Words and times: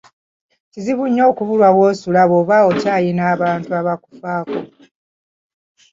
Kizibu 0.71 1.03
nnyo 1.07 1.23
okubulwa 1.31 1.67
w'osula 1.77 2.21
bwoba 2.29 2.57
okyayina 2.69 3.23
abantu 3.33 3.69
abakufaako. 3.79 4.57